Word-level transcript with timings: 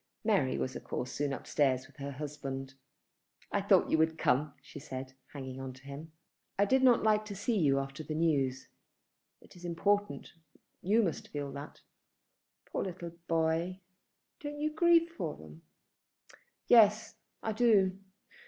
Mary 0.23 0.57
was 0.57 0.75
of 0.75 0.83
course 0.83 1.11
soon 1.11 1.31
upstairs 1.31 1.85
with 1.85 1.97
her 1.97 2.13
husband. 2.13 2.73
"I 3.51 3.61
thought 3.61 3.91
you 3.91 3.99
would 3.99 4.17
come," 4.17 4.55
she 4.59 4.79
said, 4.79 5.13
hanging 5.31 5.61
on 5.61 5.75
him. 5.75 6.11
"I 6.57 6.65
did 6.65 6.81
not 6.81 7.03
like 7.03 7.19
not 7.19 7.25
to 7.27 7.35
see 7.35 7.55
you 7.55 7.77
after 7.77 8.01
the 8.03 8.15
news. 8.15 8.67
It 9.41 9.55
is 9.55 9.63
important. 9.63 10.33
You 10.81 11.03
must 11.03 11.27
feel 11.27 11.51
that." 11.51 11.81
"Poor 12.65 12.83
little 12.83 13.11
boy! 13.27 13.79
Don't 14.39 14.59
you 14.59 14.73
grieve 14.73 15.07
for 15.07 15.37
them." 15.37 15.61
"Yes, 16.67 17.13
I 17.43 17.51
do. 17.51 17.99